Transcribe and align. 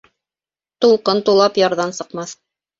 Тулҡын 0.85 1.23
тулап, 1.29 1.63
ярҙан 1.65 1.97
сыҡмаҫ. 2.01 2.37